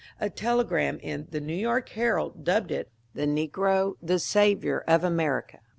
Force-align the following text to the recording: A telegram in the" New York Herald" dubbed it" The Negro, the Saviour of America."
A 0.19 0.31
telegram 0.31 0.97
in 1.01 1.27
the" 1.29 1.39
New 1.49 1.53
York 1.53 1.89
Herald" 1.89 2.43
dubbed 2.43 2.71
it" 2.71 2.89
The 3.13 3.27
Negro, 3.27 3.97
the 4.01 4.17
Saviour 4.17 4.83
of 4.87 5.03
America." 5.03 5.59